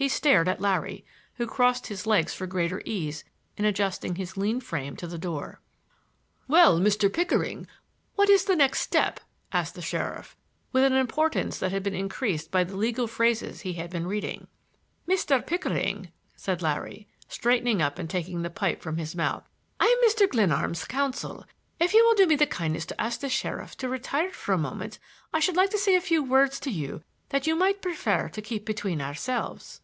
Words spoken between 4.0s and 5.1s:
his lean frame to